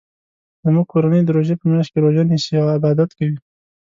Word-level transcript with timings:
زموږ 0.63 0.85
کورنۍ 0.93 1.21
د 1.23 1.29
روژی 1.35 1.55
په 1.59 1.65
میاشت 1.69 1.89
کې 1.91 1.99
روژه 2.05 2.23
نیسي 2.29 2.53
او 2.61 2.67
عبادت 2.77 3.09
کوي 3.17 3.37